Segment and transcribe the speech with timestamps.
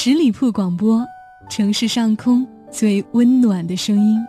[0.00, 1.04] 十里铺广播，
[1.50, 4.24] 城市上空最温暖的声音。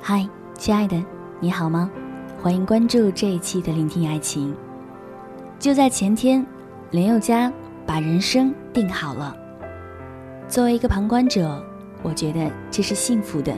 [0.00, 0.26] 嗨，
[0.56, 0.96] 亲爱的，
[1.38, 1.90] 你好吗？
[2.40, 4.56] 欢迎关注这一期的聆听爱情。
[5.58, 6.42] 就在前天，
[6.90, 7.52] 林宥嘉
[7.84, 9.36] 把人生定好了。
[10.48, 11.62] 作为一个旁观者，
[12.02, 13.54] 我觉得这是幸福的。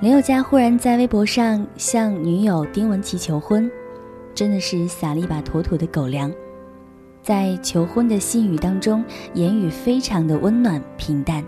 [0.00, 3.68] 林宥嘉忽然在微博上向女友丁文琪求婚，
[4.36, 6.32] 真的是撒了一把妥妥的狗粮。
[7.26, 11.44] 在求婚的信语当中，言语非常的温暖平淡，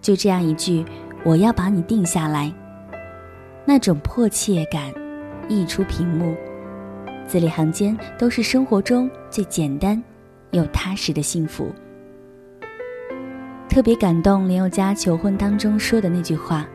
[0.00, 0.82] 就这样一句
[1.22, 2.50] “我要把你定下来”，
[3.66, 4.90] 那种迫切感
[5.50, 6.34] 溢出屏幕，
[7.26, 10.02] 字里行间都是生活中最简单
[10.52, 11.70] 又踏实的幸福。
[13.68, 16.66] 特别感动林宥嘉求婚当中说的那句话。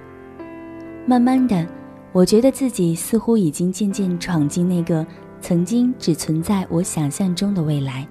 [1.08, 1.66] 慢慢的，
[2.12, 5.04] 我觉得自己似乎已经渐渐闯进那个
[5.42, 8.08] 曾经只存在我想象中的未来，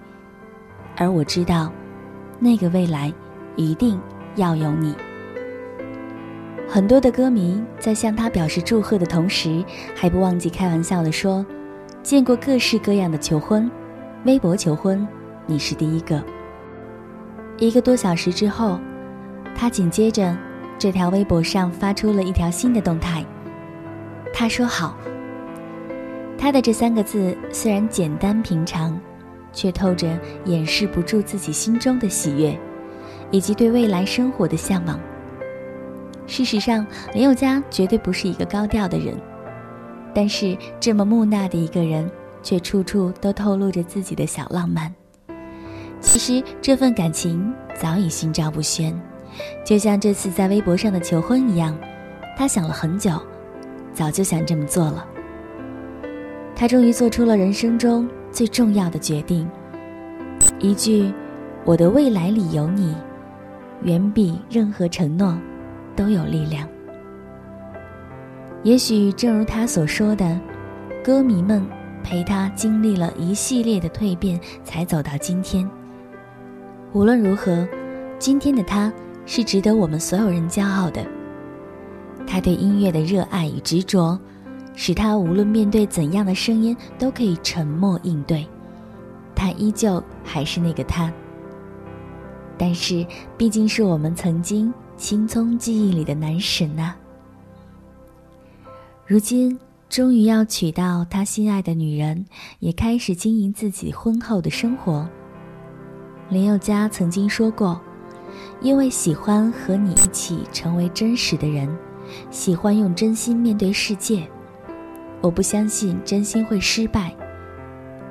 [0.97, 1.73] 而我知道，
[2.39, 3.13] 那个未来
[3.57, 4.01] 一定
[4.37, 4.95] 要有你。
[6.69, 9.65] 很多的歌迷在向他表示祝贺的同时，
[9.95, 11.45] 还不忘记开玩笑的说
[12.03, 13.71] ：“见过各式各样的求婚，
[14.25, 15.07] 微博求婚，
[15.47, 16.23] 你是第一个。”
[17.59, 18.79] 一个多小时之后，
[19.55, 20.37] 他紧接着。
[20.77, 23.25] 这条微博上发出了一条新的动态。
[24.35, 24.99] 他说：“好。”
[26.37, 29.01] 他的这三个字虽然简单平常，
[29.53, 32.59] 却透着掩饰不住自己心中的喜悦，
[33.31, 35.01] 以及对未来生活的向往。
[36.27, 39.15] 事实上，林宥嘉绝对不是一个高调的人，
[40.15, 42.11] 但是这么木讷的一个人，
[42.43, 44.93] 却处处都透露着自己的小浪漫。
[46.01, 48.99] 其实，这份感情早已心照不宣。
[49.65, 51.77] 就像这次在微博上的求婚一样，
[52.37, 53.21] 他想了很久，
[53.93, 55.07] 早就想这么做了。
[56.57, 59.49] 他终于做出了人生中最重要的决定。
[60.59, 61.13] 一句
[61.65, 62.95] “我的未来里有你”，
[63.83, 65.37] 远比任何承诺
[65.97, 66.69] 都有力量。
[68.63, 70.41] 也许正如他所说的，
[71.03, 71.65] 歌迷们
[72.03, 75.69] 陪他经历了一系列的蜕变，才走到今天。
[76.93, 77.67] 无论如何，
[78.19, 78.93] 今天的他。
[79.27, 81.03] 是值得我们所有人骄傲的。
[82.27, 84.21] 他对音乐的热爱与执着，
[84.75, 88.47] 使他无论面对怎样的声音都可以沉默应对。
[89.35, 91.13] 他依旧还是那个他，
[92.59, 96.95] 但是毕竟是我们曾经青葱记忆里的男神呐。
[99.07, 99.59] 如今
[99.89, 102.25] 终于要娶到他心爱的女人，
[102.59, 105.09] 也开始经营自己婚后的生活。
[106.29, 107.81] 林宥嘉曾经说过。
[108.61, 111.69] 因为喜欢和你一起成为真实的人，
[112.31, 114.29] 喜欢用真心面对世界。
[115.25, 117.11] 我不相信真心会失败，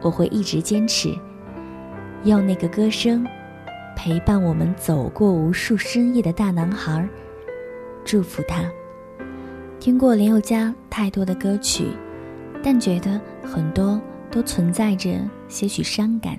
[0.02, 1.16] 我会一直坚持，
[2.24, 3.24] 用那个歌声
[3.96, 7.08] 陪伴我们走过无数深夜的大男孩，
[8.04, 8.64] 祝福他。
[9.80, 11.86] 听过林宥嘉太多的歌曲，
[12.64, 14.02] 但觉得很多
[14.32, 15.12] 都存在着
[15.48, 16.36] 些许伤感，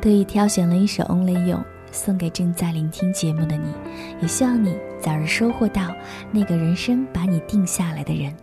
[0.00, 1.56] 特意挑选了一首《Only You》。
[1.90, 3.70] 送给正在聆听节目的你，
[4.22, 5.94] 也希望你早日收获到
[6.30, 8.34] 那个人生把你定下来的人。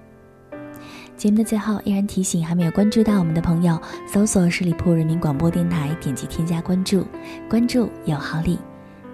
[1.19, 7.05] 节目的最后，依然提醒还没有关注到我们的朋友，搜索十里铺人民广播电台，点击添加关注，
[7.49, 8.57] 关注有好礼。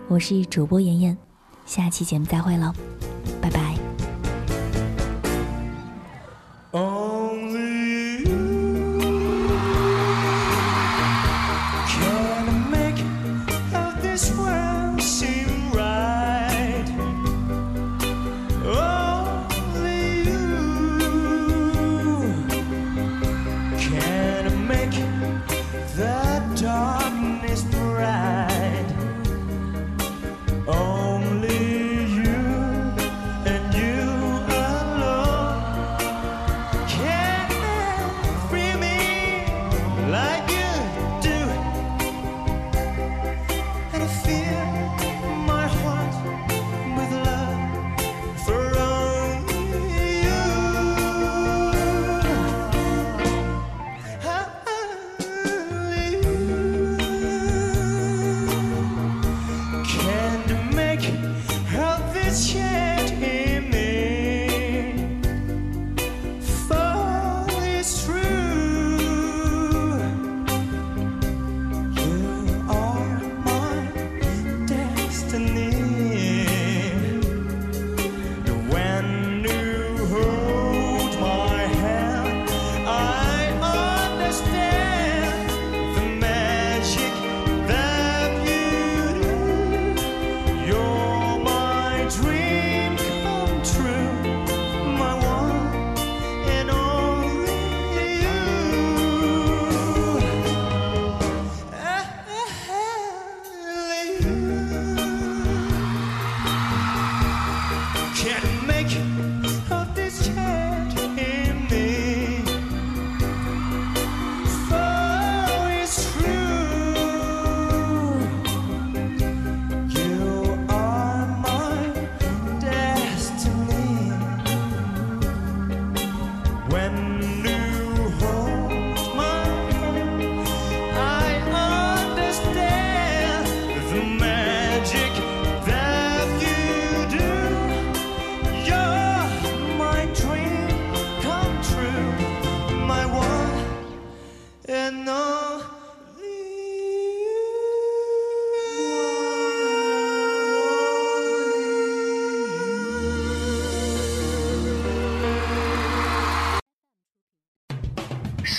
[0.07, 1.17] 我是主播妍妍，
[1.65, 2.71] 下期节目再会喽，